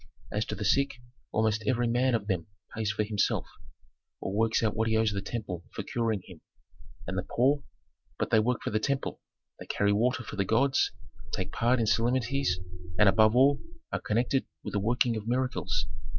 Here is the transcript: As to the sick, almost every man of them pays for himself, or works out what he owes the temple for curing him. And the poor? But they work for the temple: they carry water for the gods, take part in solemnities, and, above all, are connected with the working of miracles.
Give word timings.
As 0.31 0.45
to 0.45 0.55
the 0.55 0.65
sick, 0.65 0.95
almost 1.31 1.61
every 1.67 1.87
man 1.87 2.15
of 2.15 2.25
them 2.25 2.47
pays 2.75 2.91
for 2.91 3.03
himself, 3.03 3.45
or 4.19 4.33
works 4.33 4.63
out 4.63 4.75
what 4.75 4.87
he 4.87 4.97
owes 4.97 5.11
the 5.11 5.21
temple 5.21 5.63
for 5.75 5.83
curing 5.83 6.23
him. 6.25 6.41
And 7.05 7.19
the 7.19 7.27
poor? 7.29 7.61
But 8.17 8.31
they 8.31 8.39
work 8.39 8.63
for 8.63 8.71
the 8.71 8.79
temple: 8.79 9.21
they 9.59 9.67
carry 9.67 9.93
water 9.93 10.23
for 10.23 10.37
the 10.37 10.43
gods, 10.43 10.91
take 11.31 11.51
part 11.51 11.79
in 11.79 11.85
solemnities, 11.85 12.57
and, 12.97 13.07
above 13.07 13.35
all, 13.35 13.61
are 13.93 14.01
connected 14.01 14.47
with 14.63 14.71
the 14.73 14.79
working 14.79 15.15
of 15.17 15.27
miracles. 15.27 15.85